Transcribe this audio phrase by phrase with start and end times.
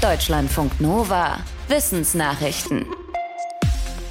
[0.00, 1.40] Deutschlandfunk Nova.
[1.68, 2.86] Wissensnachrichten.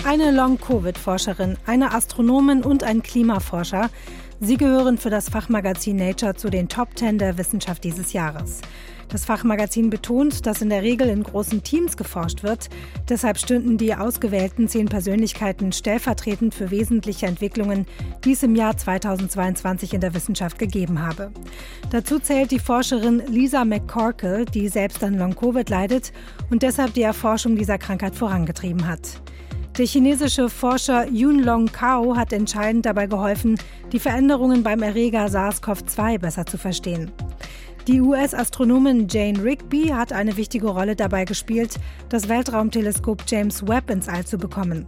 [0.06, 3.90] Eine Long-Covid-Forscherin, eine Astronomin und ein Klimaforscher.
[4.40, 8.62] Sie gehören für das Fachmagazin Nature zu den Top 10 der Wissenschaft dieses Jahres.
[9.10, 12.70] Das Fachmagazin betont, dass in der Regel in großen Teams geforscht wird.
[13.10, 17.88] Deshalb stünden die ausgewählten zehn Persönlichkeiten stellvertretend für wesentliche Entwicklungen,
[18.24, 21.32] die es im Jahr 2022 in der Wissenschaft gegeben habe.
[21.90, 26.14] Dazu zählt die Forscherin Lisa McCorkle, die selbst an Long-Covid leidet
[26.52, 29.22] und deshalb die Erforschung dieser Krankheit vorangetrieben hat.
[29.80, 33.58] Der chinesische Forscher Yun Long Kao hat entscheidend dabei geholfen,
[33.92, 37.12] die Veränderungen beim Erreger SARS-CoV-2 besser zu verstehen.
[37.90, 41.80] Die US-Astronomin Jane Rigby hat eine wichtige Rolle dabei gespielt,
[42.10, 44.86] das Weltraumteleskop James Webb ins All zu bekommen.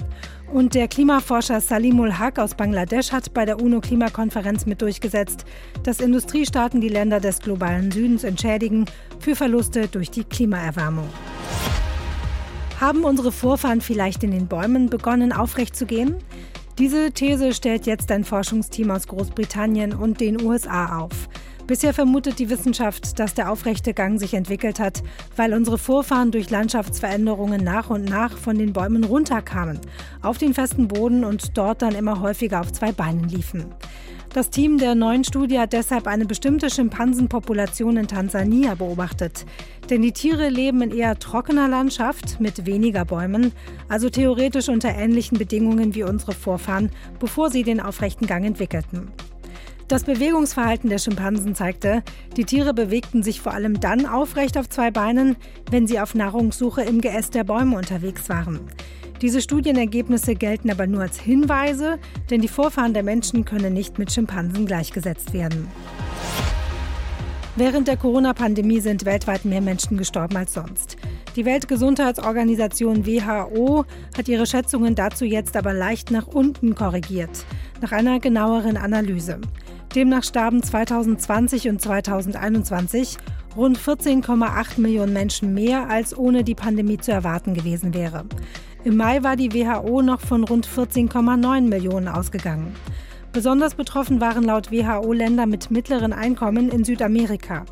[0.54, 5.46] Und der Klimaforscher Salimul Haq aus Bangladesch hat bei der UNO-Klimakonferenz mit durchgesetzt,
[5.82, 8.86] dass Industriestaaten die Länder des globalen Südens entschädigen
[9.18, 11.10] für Verluste durch die Klimaerwärmung.
[12.80, 16.18] Haben unsere Vorfahren vielleicht in den Bäumen begonnen, aufrecht zu gehen?
[16.78, 21.28] Diese These stellt jetzt ein Forschungsteam aus Großbritannien und den USA auf.
[21.72, 25.04] Bisher vermutet die Wissenschaft, dass der aufrechte Gang sich entwickelt hat,
[25.38, 29.80] weil unsere Vorfahren durch Landschaftsveränderungen nach und nach von den Bäumen runterkamen,
[30.22, 33.68] auf den festen Boden und dort dann immer häufiger auf zwei Beinen liefen.
[34.34, 39.46] Das Team der neuen Studie hat deshalb eine bestimmte Schimpansenpopulation in Tansania beobachtet.
[39.90, 43.54] Denn die Tiere leben in eher trockener Landschaft mit weniger Bäumen,
[43.88, 49.14] also theoretisch unter ähnlichen Bedingungen wie unsere Vorfahren, bevor sie den aufrechten Gang entwickelten.
[49.92, 52.02] Das Bewegungsverhalten der Schimpansen zeigte,
[52.38, 55.36] die Tiere bewegten sich vor allem dann aufrecht auf zwei Beinen,
[55.70, 58.62] wenn sie auf Nahrungssuche im Geäst der Bäume unterwegs waren.
[59.22, 64.14] Diese Studienergebnisse gelten aber nur als Hinweise, denn die Vorfahren der Menschen können nicht mit
[64.14, 65.68] Schimpansen gleichgesetzt werden.
[67.58, 70.96] Während der Corona-Pandemie sind weltweit mehr Menschen gestorben als sonst.
[71.36, 73.84] Die Weltgesundheitsorganisation WHO
[74.18, 77.46] hat ihre Schätzungen dazu jetzt aber leicht nach unten korrigiert,
[77.82, 79.42] nach einer genaueren Analyse.
[79.96, 83.18] Demnach starben 2020 und 2021
[83.58, 88.24] rund 14,8 Millionen Menschen mehr, als ohne die Pandemie zu erwarten gewesen wäre.
[88.86, 92.74] Im Mai war die WHO noch von rund 14,9 Millionen ausgegangen.
[93.34, 97.66] Besonders betroffen waren laut WHO Länder mit mittleren Einkommen in Südamerika.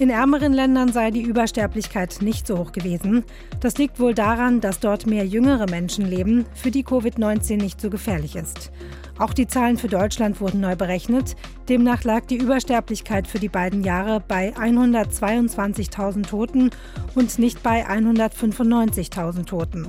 [0.00, 3.24] In ärmeren Ländern sei die Übersterblichkeit nicht so hoch gewesen.
[3.58, 7.90] Das liegt wohl daran, dass dort mehr jüngere Menschen leben, für die Covid-19 nicht so
[7.90, 8.70] gefährlich ist.
[9.18, 11.34] Auch die Zahlen für Deutschland wurden neu berechnet.
[11.68, 16.70] Demnach lag die Übersterblichkeit für die beiden Jahre bei 122.000 Toten
[17.16, 19.88] und nicht bei 195.000 Toten.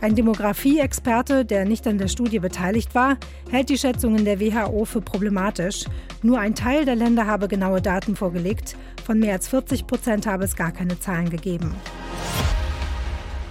[0.00, 3.16] Ein Demografie-Experte, der nicht an der Studie beteiligt war,
[3.50, 5.86] hält die Schätzungen der WHO für problematisch.
[6.22, 8.76] Nur ein Teil der Länder habe genaue Daten vorgelegt.
[9.04, 11.74] Von mehr als 40 Prozent habe es gar keine Zahlen gegeben.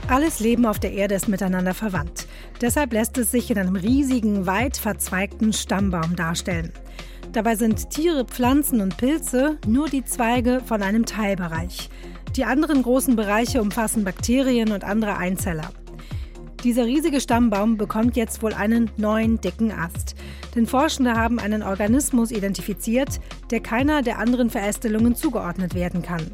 [0.07, 2.28] Alles Leben auf der Erde ist miteinander verwandt.
[2.62, 6.72] Deshalb lässt es sich in einem riesigen, weit verzweigten Stammbaum darstellen.
[7.34, 11.90] Dabei sind Tiere, Pflanzen und Pilze nur die Zweige von einem Teilbereich.
[12.38, 15.72] Die anderen großen Bereiche umfassen Bakterien und andere Einzeller.
[16.68, 20.16] Dieser riesige Stammbaum bekommt jetzt wohl einen neuen dicken Ast.
[20.54, 26.30] Denn Forschende haben einen Organismus identifiziert, der keiner der anderen Verästelungen zugeordnet werden kann.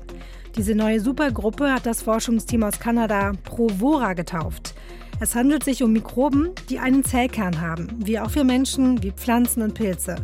[0.58, 4.74] Diese neue Supergruppe hat das Forschungsteam aus Kanada Provora getauft.
[5.20, 9.62] Es handelt sich um Mikroben, die einen Zellkern haben, wie auch für Menschen, wie Pflanzen
[9.62, 10.16] und Pilze.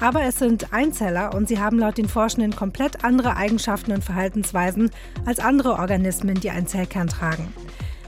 [0.00, 4.90] Aber es sind Einzeller und sie haben laut den Forschenden komplett andere Eigenschaften und Verhaltensweisen
[5.24, 7.48] als andere Organismen, die einen Zellkern tragen.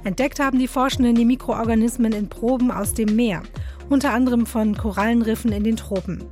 [0.04, 3.42] Entdeckt haben die Forschenden die Mikroorganismen in Proben aus dem Meer,
[3.88, 6.24] unter anderem von Korallenriffen in den Tropen.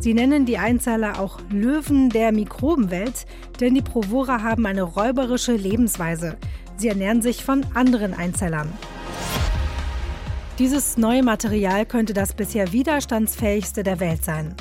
[0.00, 3.26] Sie nennen die Einzeller auch Löwen der Mikrobenwelt,
[3.60, 6.36] denn die Provora haben eine räuberische Lebensweise.
[6.76, 8.70] Sie ernähren sich von anderen Einzellern.
[10.58, 14.54] Dieses neue Material könnte das bisher widerstandsfähigste der Welt sein.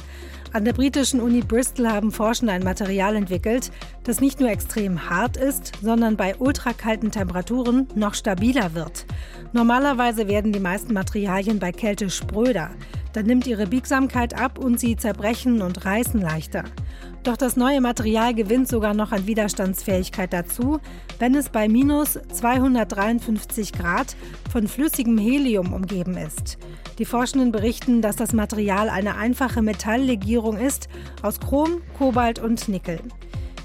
[0.53, 3.71] An der britischen Uni Bristol haben Forschende ein Material entwickelt,
[4.03, 9.07] das nicht nur extrem hart ist, sondern bei ultrakalten Temperaturen noch stabiler wird.
[9.51, 12.69] Normalerweise werden die meisten Materialien bei Kälte spröder.
[13.13, 16.63] Dann nimmt ihre Biegsamkeit ab und sie zerbrechen und reißen leichter.
[17.23, 20.79] Doch das neue Material gewinnt sogar noch an Widerstandsfähigkeit dazu,
[21.19, 24.17] wenn es bei minus 253 Grad
[24.51, 26.57] von flüssigem Helium umgeben ist.
[26.97, 30.89] Die Forschenden berichten, dass das Material eine einfache Metalllegierung ist
[31.21, 32.99] aus Chrom, Kobalt und Nickel.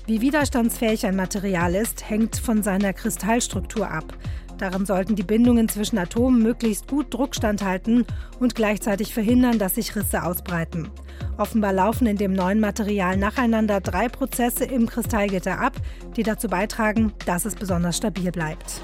[0.06, 4.16] Wie widerstandsfähig ein Material ist, hängt von seiner Kristallstruktur ab.
[4.58, 8.04] Darin sollten die Bindungen zwischen Atomen möglichst gut Druck standhalten
[8.40, 10.90] und gleichzeitig verhindern, dass sich Risse ausbreiten.
[11.36, 15.74] Offenbar laufen in dem neuen Material nacheinander drei Prozesse im Kristallgitter ab,
[16.16, 18.80] die dazu beitragen, dass es besonders stabil bleibt.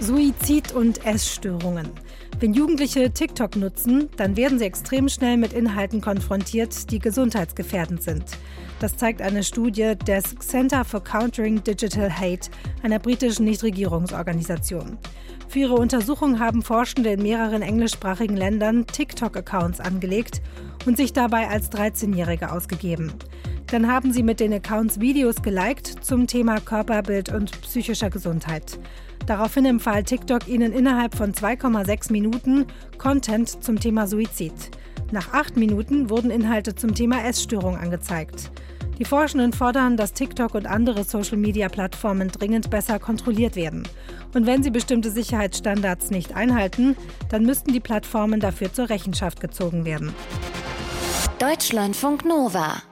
[0.00, 1.90] Suizid und Essstörungen.
[2.40, 8.22] Wenn Jugendliche TikTok nutzen, dann werden sie extrem schnell mit Inhalten konfrontiert, die gesundheitsgefährdend sind.
[8.78, 12.48] Das zeigt eine Studie des Center for Countering Digital Hate,
[12.84, 14.98] einer britischen Nichtregierungsorganisation.
[15.48, 20.40] Für ihre Untersuchung haben Forschende in mehreren englischsprachigen Ländern TikTok-Accounts angelegt
[20.86, 23.14] und sich dabei als 13-Jährige ausgegeben.
[23.66, 28.78] Dann haben sie mit den Accounts Videos geliked zum Thema Körperbild und psychischer Gesundheit.
[29.28, 32.64] Daraufhin empfahl TikTok ihnen innerhalb von 2,6 Minuten
[32.96, 34.54] Content zum Thema Suizid.
[35.12, 38.50] Nach acht Minuten wurden Inhalte zum Thema Essstörung angezeigt.
[38.98, 43.86] Die Forschenden fordern, dass TikTok und andere Social-Media-Plattformen dringend besser kontrolliert werden.
[44.34, 46.96] Und wenn sie bestimmte Sicherheitsstandards nicht einhalten,
[47.28, 50.14] dann müssten die Plattformen dafür zur Rechenschaft gezogen werden.
[51.38, 52.82] Deutschlandfunk Nova